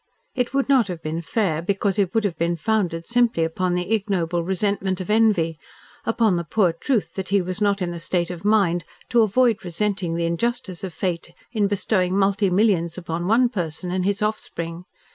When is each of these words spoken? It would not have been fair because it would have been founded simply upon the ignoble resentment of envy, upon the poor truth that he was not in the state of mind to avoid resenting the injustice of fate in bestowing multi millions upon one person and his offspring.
It 0.33 0.51
would 0.51 0.67
not 0.67 0.87
have 0.87 1.03
been 1.03 1.21
fair 1.21 1.61
because 1.61 1.99
it 1.99 2.11
would 2.15 2.23
have 2.23 2.35
been 2.35 2.55
founded 2.57 3.05
simply 3.05 3.43
upon 3.43 3.75
the 3.75 3.93
ignoble 3.93 4.41
resentment 4.43 4.99
of 4.99 5.11
envy, 5.11 5.57
upon 6.05 6.37
the 6.37 6.43
poor 6.43 6.73
truth 6.73 7.13
that 7.13 7.29
he 7.29 7.39
was 7.39 7.61
not 7.61 7.83
in 7.83 7.91
the 7.91 7.99
state 7.99 8.31
of 8.31 8.43
mind 8.43 8.83
to 9.09 9.21
avoid 9.21 9.63
resenting 9.63 10.15
the 10.15 10.25
injustice 10.25 10.83
of 10.83 10.91
fate 10.91 11.35
in 11.51 11.67
bestowing 11.67 12.17
multi 12.17 12.49
millions 12.49 12.97
upon 12.97 13.27
one 13.27 13.47
person 13.47 13.91
and 13.91 14.03
his 14.03 14.23
offspring. 14.23 14.85